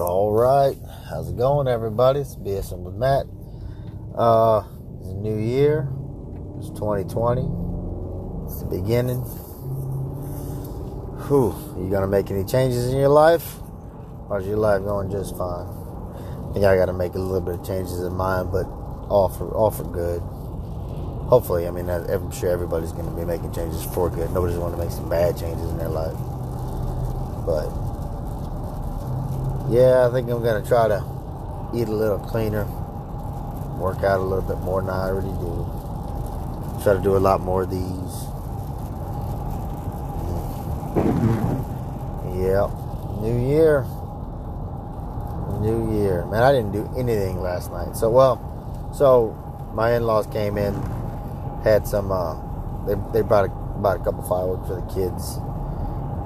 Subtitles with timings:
[0.00, 0.76] All right,
[1.10, 2.20] how's it going, everybody?
[2.20, 3.26] It's BS'EN with Matt.
[4.16, 4.64] Uh,
[4.98, 5.90] it's a new year.
[6.56, 7.42] It's 2020.
[8.46, 9.20] It's the beginning.
[11.28, 13.58] Whew, you gonna make any changes in your life,
[14.30, 15.68] or is your life going just fine?
[15.68, 18.64] I think I got to make a little bit of changes in mine, but
[19.12, 20.22] all for all for good.
[21.28, 24.32] Hopefully, I mean, I'm sure everybody's to be making changes for good.
[24.32, 26.16] Nobody's to make some bad changes in their life,
[27.44, 27.89] but
[29.70, 31.04] yeah, I think I'm gonna try to
[31.72, 32.64] eat a little cleaner,
[33.78, 36.82] work out a little bit more than I already do.
[36.82, 38.26] Try to do a lot more of these.
[42.34, 42.66] Yeah,
[43.20, 43.86] new year,
[45.60, 46.26] new year.
[46.26, 47.94] Man, I didn't do anything last night.
[47.94, 48.40] So well,
[48.92, 49.36] so
[49.72, 50.74] my in-laws came in,
[51.62, 52.10] had some.
[52.10, 52.34] Uh,
[52.86, 53.52] they they brought a,
[53.86, 55.38] a couple fireworks for the kids.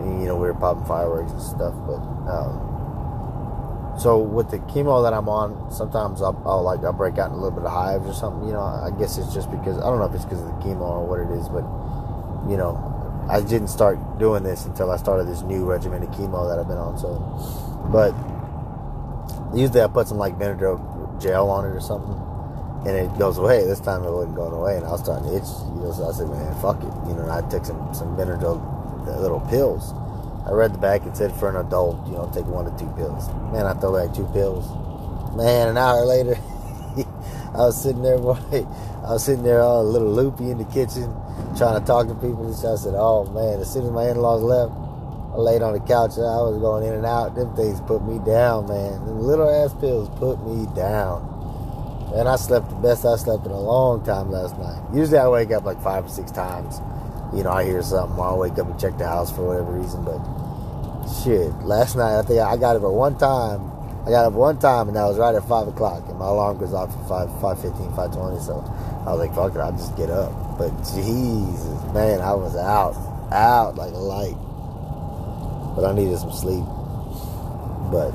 [0.00, 2.00] And, you know, we were popping fireworks and stuff, but.
[2.30, 2.73] Um,
[3.96, 7.38] so with the chemo that I'm on, sometimes I'll, I'll, like I'll break out in
[7.38, 8.48] a little bit of hives or something.
[8.48, 10.58] You know, I guess it's just because I don't know if it's because of the
[10.66, 11.62] chemo or what it is, but
[12.50, 12.74] you know,
[13.30, 16.66] I didn't start doing this until I started this new regimen of chemo that I've
[16.66, 16.98] been on.
[16.98, 17.22] So,
[17.94, 18.12] but
[19.56, 20.82] usually I put some like Benadryl
[21.22, 22.18] gel on it or something,
[22.84, 23.64] and it goes away.
[23.64, 25.48] This time it wasn't going away, and I was starting to itch.
[25.70, 26.92] You know, so I said, man, fuck it.
[27.06, 28.58] You know, I took some some Benadryl
[29.06, 29.94] uh, little pills
[30.46, 31.06] I read the back.
[31.06, 33.28] It said for an adult, you know, take one to two pills.
[33.50, 34.68] Man, I thought like two pills.
[35.34, 36.36] Man, an hour later,
[37.54, 38.36] I was sitting there, boy.
[39.04, 41.08] I was sitting there all a little loopy in the kitchen,
[41.56, 42.44] trying to talk to people.
[42.44, 44.72] And I said, "Oh man!" As soon as my in-laws left,
[45.32, 47.34] I laid on the couch and I was going in and out.
[47.34, 49.04] Them things put me down, man.
[49.06, 51.30] Them little ass pills put me down.
[52.14, 54.80] And I slept the best I slept in a long time last night.
[54.94, 56.80] Usually I wake up like five or six times
[57.34, 59.72] you know, I hear something, while I'll wake up and check the house for whatever
[59.72, 60.04] reason.
[60.04, 60.22] But
[61.22, 63.72] shit, last night I think I got up at one time.
[64.06, 66.58] I got up one time and that was right at five o'clock, and my alarm
[66.58, 68.38] goes off at five, five fifteen, five twenty.
[68.38, 68.62] So
[69.06, 72.94] I was like, "Fuck it, I'll just get up." But Jesus, man, I was out,
[73.32, 74.36] out like a light.
[75.74, 76.64] But I needed some sleep.
[77.90, 78.14] But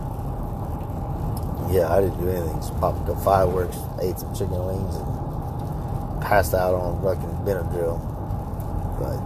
[1.73, 2.55] yeah, I didn't do anything.
[2.57, 8.08] Just popped up fireworks, ate some chicken wings, and passed out on fucking Benadryl
[8.99, 9.17] but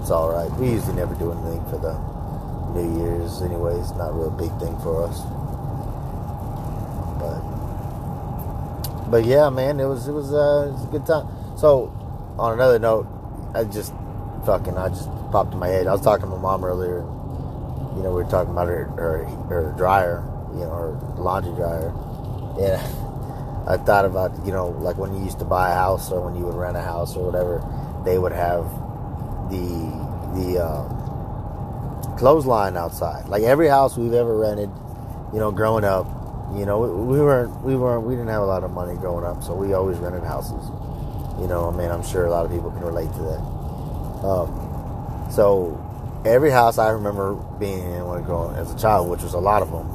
[0.00, 0.50] it's all right.
[0.58, 1.94] We usually never do anything for the
[2.74, 3.92] New Year's, anyways.
[3.92, 5.22] Not a real big thing for us.
[7.18, 7.40] But
[9.10, 11.26] but yeah, man, it was it was, uh, it was a good time.
[11.56, 11.88] So
[12.38, 13.06] on another note,
[13.54, 13.94] I just
[14.44, 15.86] fucking I just popped in my head.
[15.86, 16.98] I was talking to my mom earlier.
[17.96, 21.94] You know, we were talking about her her, her dryer, you know, her laundry dryer.
[22.58, 22.82] Yeah.
[23.66, 26.34] I thought about, you know, like when you used to buy a house or when
[26.34, 27.64] you would rent a house or whatever,
[28.04, 28.66] they would have
[29.54, 30.04] the
[30.34, 33.28] the um, clothesline outside.
[33.28, 34.70] Like every house we've ever rented,
[35.32, 36.06] you know, growing up,
[36.56, 39.24] you know, we, we weren't we weren't we didn't have a lot of money growing
[39.24, 40.70] up, so we always rented houses.
[41.40, 43.42] You know, I mean, I'm sure a lot of people can relate to that.
[44.24, 45.80] Um, so
[46.24, 49.62] every house I remember being in when growing as a child, which was a lot
[49.62, 49.86] of them,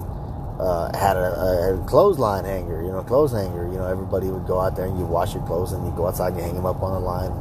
[0.60, 3.66] uh, had a, a, clothesline hanger, you know, clothes hanger.
[3.72, 6.08] You know, everybody would go out there and you wash your clothes and you go
[6.08, 7.32] outside and you hang them up on the line.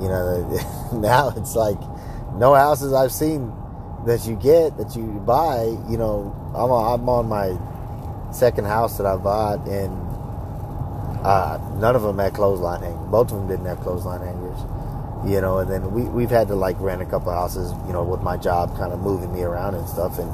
[0.00, 1.80] You know, now it's like
[2.34, 3.52] no houses I've seen
[4.06, 5.64] that you get that you buy.
[5.88, 7.56] You know, I'm I'm on my
[8.32, 9.90] second house that I bought and
[11.24, 13.08] uh, none of them had clothesline hangers.
[13.10, 14.58] Both of them didn't have clothesline hangers.
[15.26, 17.72] You know, and then we we've had to like rent a couple houses.
[17.86, 20.30] You know, with my job kind of moving me around and stuff and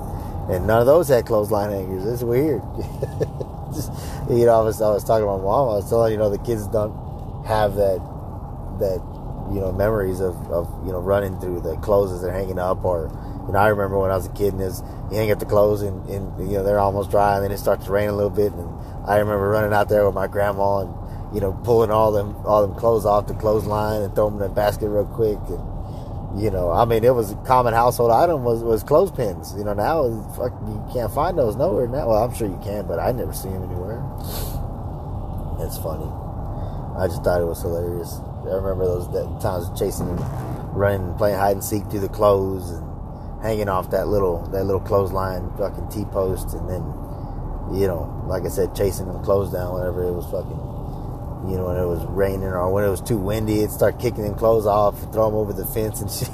[0.48, 2.04] and none of those had clothesline hangers.
[2.06, 2.62] It's weird.
[3.74, 3.90] Just,
[4.30, 5.68] you know, I was I was talking to my mom.
[5.68, 7.98] I was telling you know the kids don't have that
[8.78, 9.00] that
[9.52, 12.84] you know memories of, of you know running through the clothes as they're hanging up
[12.84, 13.10] or
[13.46, 15.46] you know I remember when I was a kid and this you hang up the
[15.46, 18.12] clothes and, and you know they're almost dry and then it starts to rain a
[18.12, 18.68] little bit and
[19.06, 22.66] I remember running out there with my grandma and you know pulling all them all
[22.66, 25.75] them clothes off the clothesline and throwing them in a basket real quick and
[26.36, 29.54] you know, I mean, it was a common household item was, was clothespins.
[29.56, 30.04] You know, now
[30.36, 32.08] fuck, you can't find those nowhere now.
[32.08, 34.04] Well, I'm sure you can, but I never see them anywhere.
[35.60, 36.04] It's funny.
[36.98, 38.20] I just thought it was hilarious.
[38.44, 39.08] I remember those
[39.42, 40.06] times chasing,
[40.72, 42.84] running, playing hide and seek through the clothes and
[43.42, 46.82] hanging off that little that little clothesline fucking T post, and then
[47.72, 50.75] you know, like I said, chasing them clothes down whenever it was fucking
[51.44, 54.24] you know, when it was raining or when it was too windy, it'd start kicking
[54.24, 56.30] them clothes off, throw them over the fence and shit.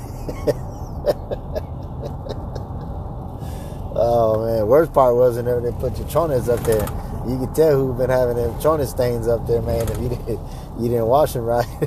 [3.94, 6.86] oh man, worst part was whenever they put your chones up there,
[7.28, 9.88] you could tell who been having them chone stains up there, man.
[9.88, 10.40] If you didn't,
[10.80, 11.66] you didn't wash them right.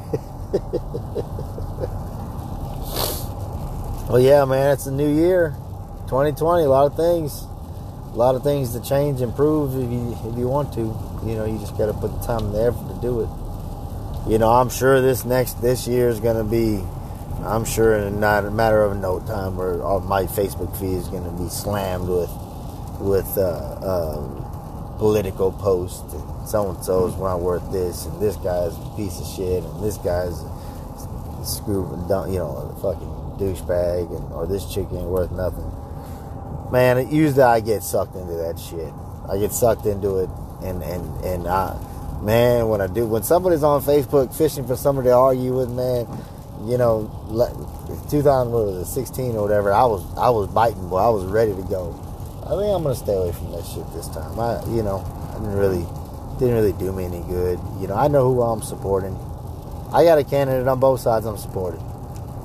[4.10, 5.56] well, yeah, man, it's a new year,
[6.08, 6.64] 2020.
[6.64, 7.44] A lot of things,
[8.14, 11.15] a lot of things to change, improve if you if you want to.
[11.26, 13.30] You know, you just got to put the time and the effort to do it.
[14.30, 16.84] You know, I'm sure this next this year is going to be.
[17.44, 21.08] I'm sure in not a matter of no time where all my Facebook feed is
[21.10, 22.32] going to be slammed with
[23.00, 26.14] with uh, um, political posts.
[26.14, 29.64] and So and so is not worth this, and this guy's a piece of shit,
[29.64, 31.86] and this guy's a screw,
[32.30, 35.72] you know, a fucking douchebag, and or this chick ain't worth nothing
[36.72, 38.94] man, usually I get sucked into that shit.
[39.30, 40.30] I get sucked into it,
[40.64, 41.78] and and and I,
[42.22, 46.08] man, when I do, when somebody's on Facebook fishing for somebody to argue with, man,
[46.66, 47.12] you know,
[48.10, 51.94] 2016 or whatever, I was I was biting, boy, I was ready to go.
[52.46, 54.40] I think I'm gonna stay away from that shit this time.
[54.40, 55.86] I, you know, I didn't really
[56.40, 57.60] didn't really do me any good.
[57.80, 59.18] You know, I know who I'm supporting.
[59.94, 61.82] I got a candidate on both sides I'm supporting.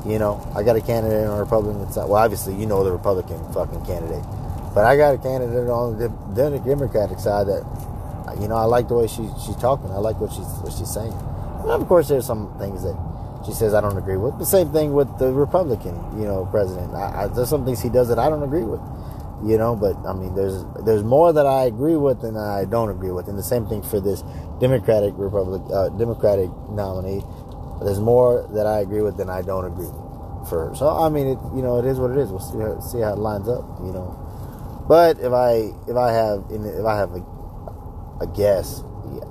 [0.07, 2.09] You know, I got a candidate on the Republican side.
[2.09, 4.25] Well, obviously, you know the Republican fucking candidate.
[4.75, 7.67] But I got a candidate on the, the Democratic side that,
[8.41, 9.91] you know, I like the way she, she's talking.
[9.91, 11.13] I like what she's, what she's saying.
[11.13, 12.97] And of course, there's some things that
[13.45, 14.39] she says I don't agree with.
[14.39, 16.95] The same thing with the Republican, you know, president.
[16.95, 18.81] I, I, there's some things he does that I don't agree with.
[19.43, 22.91] You know, but I mean, there's there's more that I agree with than I don't
[22.91, 24.23] agree with, and the same thing for this
[24.61, 27.25] Democratic Republic uh, Democratic nominee.
[27.83, 30.11] There's more that I agree with than I don't agree with
[30.49, 30.75] for her.
[30.75, 32.29] So I mean, it you know it is what it is.
[32.29, 33.65] We'll see how, see how it lines up.
[33.81, 34.13] You know,
[34.87, 37.25] but if I if I have if I have a,
[38.21, 38.83] a guess,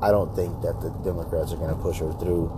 [0.01, 2.49] I don't think that the Democrats are going to push her through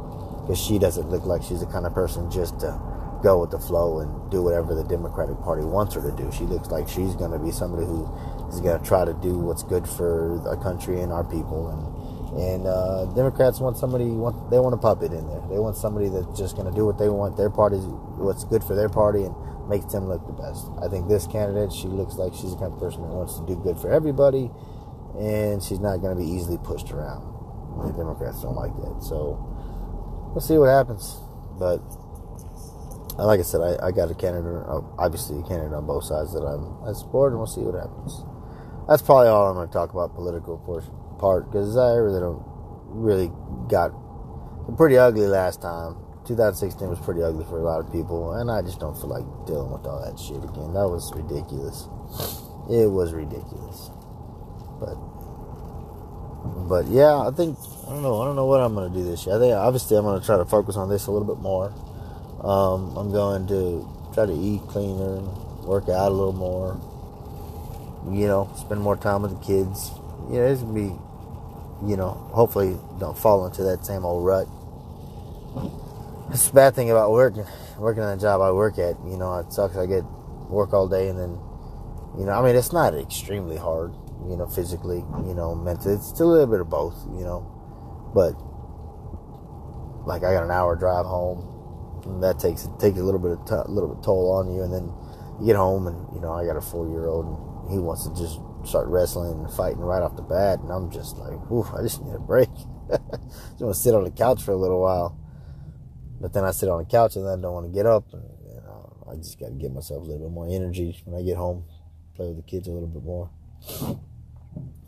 [0.42, 2.80] because she doesn't look like she's the kind of person just to
[3.22, 6.32] go with the flow and do whatever the Democratic Party wants her to do.
[6.32, 8.10] She looks like she's going to be somebody who
[8.50, 11.92] is going to try to do what's good for our country and our people and
[12.32, 15.44] and uh, Democrats want somebody want they want a puppet in there.
[15.50, 18.64] They want somebody that's just going to do what they want their party, what's good
[18.64, 19.36] for their party, and
[19.68, 20.68] makes them look the best.
[20.82, 23.46] I think this candidate, she looks like she's the kind of person that wants to
[23.46, 24.50] do good for everybody,
[25.20, 27.28] and she's not going to be easily pushed around.
[27.86, 29.40] The Democrats don't like that, so
[30.34, 31.18] we'll see what happens.
[31.58, 31.80] But
[33.18, 36.34] like I said, I, I got a candidate, uh, obviously a candidate on both sides
[36.34, 38.24] that I'm I support, and we'll see what happens.
[38.88, 42.44] That's probably all I'm going to talk about political portion part because I really don't
[42.90, 43.32] really
[43.70, 43.94] got
[44.76, 45.96] pretty ugly last time.
[46.26, 49.26] 2016 was pretty ugly for a lot of people, and I just don't feel like
[49.48, 50.74] dealing with all that shit again.
[50.74, 51.90] That was ridiculous.
[52.70, 53.90] It was ridiculous.
[54.82, 54.96] But,
[56.68, 57.58] but yeah, I think
[57.88, 58.22] I don't know.
[58.22, 59.36] I don't know what I'm gonna do this year.
[59.36, 61.72] I think obviously I'm gonna try to focus on this a little bit more.
[62.44, 65.22] Um, I'm going to try to eat cleaner,
[65.64, 66.82] work out a little more.
[68.12, 69.92] You know, spend more time with the kids.
[70.28, 70.92] You know, it's gonna be
[71.86, 74.48] you know, hopefully don't fall into that same old rut.
[76.32, 77.46] It's a bad thing about working,
[77.78, 78.96] working on a job I work at.
[79.06, 79.76] You know, it sucks.
[79.76, 80.04] I get
[80.50, 81.40] work all day and then,
[82.18, 83.94] you know, I mean, it's not extremely hard,
[84.30, 85.96] you know, physically, you know, mentally.
[85.96, 87.42] It's a little bit of both, you know,
[88.14, 88.34] but
[90.06, 93.46] like I got an hour drive home, and that takes takes a little bit of
[93.46, 94.92] t- little bit toll on you, and then
[95.40, 98.08] you get home and you know I got a four year old and he wants
[98.08, 101.66] to just start wrestling and fighting right off the bat, and I'm just like, ooh,
[101.78, 102.50] I just need a break.
[102.92, 105.18] just want to sit on the couch for a little while.
[106.20, 108.14] But then I sit on the couch and then I don't want to get up.
[108.14, 111.20] And, you know, I just got to give myself a little bit more energy when
[111.20, 111.66] I get home,
[112.16, 113.32] play with the kids a little bit more.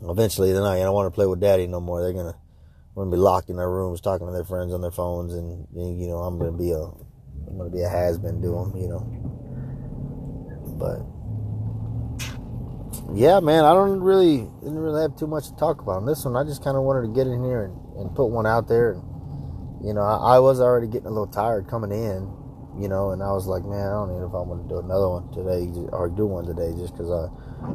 [0.08, 2.02] Eventually, I, I don't want to play with daddy no more.
[2.02, 2.36] They're gonna,
[2.94, 6.08] gonna be locked in their rooms, talking to their friends on their phones, and you
[6.08, 6.82] know, I'm gonna be a,
[7.48, 9.00] I'm gonna be a has been to them, you know.
[10.78, 11.14] But
[13.14, 16.24] yeah, man, I don't really didn't really have too much to talk about on this
[16.24, 16.36] one.
[16.36, 18.92] I just kind of wanted to get in here and, and put one out there.
[18.92, 19.02] And
[19.84, 22.32] you know, I, I, was already getting a little tired coming in,
[22.80, 24.68] you know, and I was like, man, I don't even know if I want to
[24.68, 27.28] do another one today or do one today just because I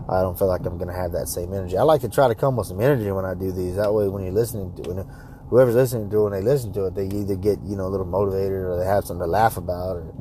[0.10, 1.78] I don't feel like I'm gonna have that same energy.
[1.78, 3.76] I like to try to come with some energy when I do these.
[3.76, 5.06] That way, when you're listening to
[5.50, 7.92] whoever's listening to it, when they listen to it, they either get you know a
[7.92, 10.14] little motivated or they have something to laugh about, or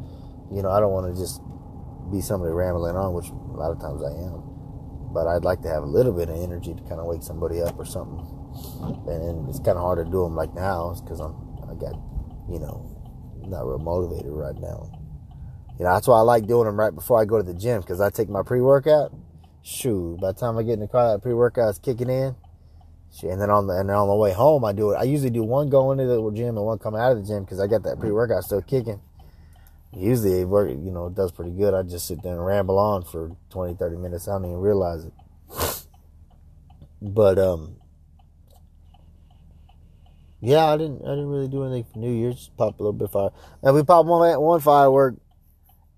[0.53, 1.41] you know, I don't want to just
[2.11, 4.49] be somebody rambling on, which a lot of times I am
[5.13, 7.63] but I'd like to have a little bit of energy to kind of wake somebody
[7.63, 8.25] up or something.
[9.09, 11.35] And it's kind of hard to do them like now because I'm
[11.65, 11.95] I got
[12.51, 12.85] you know
[13.47, 14.91] not real motivated right now.
[15.79, 17.81] You know that's why I like doing them right before I go to the gym
[17.81, 19.13] because I take my pre workout.
[19.63, 22.37] Shoot, by the time I get in the car, that pre workout's kicking in.
[23.23, 24.97] And then on the and then on the way home, I do it.
[24.97, 27.45] I usually do one going into the gym and one coming out of the gym
[27.45, 29.01] because I got that pre workout still kicking
[29.93, 31.75] usually it work, you know, it does pretty good.
[31.75, 34.29] I just sit there and ramble on for 20, 30 minutes.
[34.29, 35.13] I don't even realize it.
[37.01, 37.77] But um
[40.41, 42.35] yeah, I didn't I didn't really do anything for New Year's.
[42.35, 43.31] Just pop a little bit of fire.
[43.63, 45.15] And we popped one one firework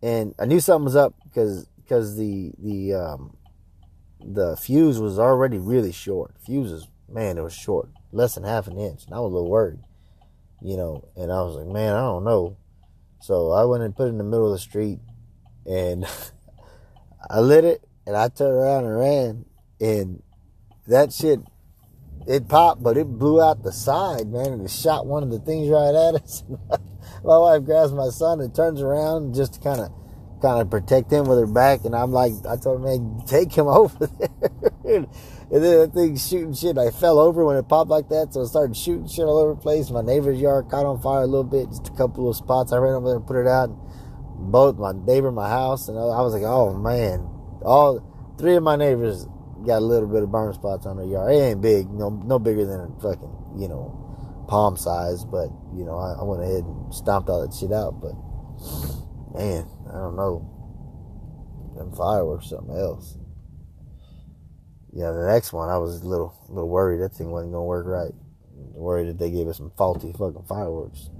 [0.02, 3.34] and I knew something was up because because the the um
[4.24, 6.34] the fuse was already really short.
[6.44, 9.34] Fuse is man, it was short, less than half an inch, and I was a
[9.34, 9.80] little worried,
[10.62, 11.08] you know.
[11.16, 12.56] And I was like, man, I don't know.
[13.20, 14.98] So I went and put it in the middle of the street,
[15.66, 16.06] and
[17.30, 19.44] I lit it, and I turned around and ran,
[19.80, 20.22] and
[20.86, 21.40] that shit,
[22.26, 25.38] it popped, but it blew out the side, man, and it shot one of the
[25.38, 26.44] things right at us.
[27.24, 29.92] my wife grabs my son and turns around just to kind of
[30.40, 31.84] kind of protect him with her back.
[31.84, 34.28] And I'm like, I told him, man, take him over there.
[34.84, 35.06] and
[35.50, 36.78] then that thing shooting shit.
[36.78, 38.32] I fell over when it popped like that.
[38.32, 39.90] So I started shooting shit all over the place.
[39.90, 42.72] My neighbor's yard caught on fire a little bit, just a couple of spots.
[42.72, 43.68] I ran over there and put it out.
[44.42, 47.28] Both my neighbor, my house, and I was like, oh man,
[47.62, 48.00] all
[48.38, 49.26] three of my neighbors
[49.66, 51.32] got a little bit of burn spots on their yard.
[51.32, 55.24] It ain't big, no, no bigger than a fucking, you know, palm size.
[55.24, 58.00] But you know, I, I went ahead and stomped all that shit out.
[58.00, 58.16] But
[59.34, 61.74] man, I don't know.
[61.76, 63.16] Them fireworks, something else.
[64.92, 67.86] Yeah, the next one, I was a little, little worried that thing wasn't gonna work
[67.86, 68.12] right.
[68.74, 71.10] Worried that they gave us some faulty fucking fireworks.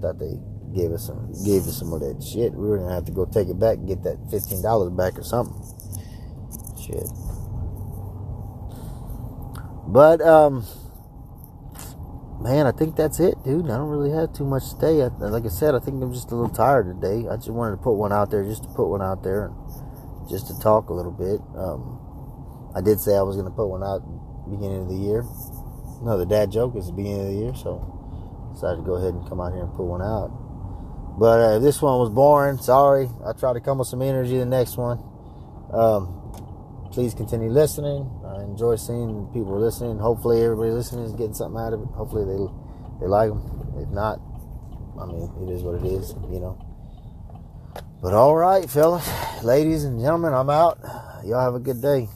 [0.00, 0.36] Thought they
[0.74, 2.52] gave us some, gave us some of that shit.
[2.52, 5.18] We were gonna have to go take it back and get that fifteen dollars back
[5.18, 5.56] or something.
[6.84, 7.06] Shit.
[9.86, 10.64] But um,
[12.42, 13.66] man, I think that's it, dude.
[13.66, 15.02] I don't really have too much today.
[15.02, 17.28] I, like I said, I think I'm just a little tired today.
[17.28, 20.28] I just wanted to put one out there, just to put one out there, and
[20.28, 21.40] just to talk a little bit.
[21.56, 24.02] Um, I did say I was going to put one out
[24.50, 25.22] beginning of the year.
[26.02, 29.14] No, the dad joke is the beginning of the year, so decided to go ahead
[29.14, 30.28] and come out here and put one out.
[31.18, 32.58] But uh, this one was boring.
[32.58, 33.08] Sorry.
[33.24, 34.98] I tried to come with some energy the next one.
[35.72, 38.08] Um, please continue listening.
[38.32, 39.98] I enjoy seeing people listening.
[39.98, 41.88] Hopefully, everybody listening is getting something out of it.
[41.88, 42.40] Hopefully, they
[43.00, 43.44] they like them.
[43.76, 44.20] If not,
[45.00, 46.56] I mean, it is what it is, you know.
[48.00, 49.06] But all right, fellas,
[49.44, 50.78] ladies and gentlemen, I'm out.
[51.24, 52.08] Y'all have a good day.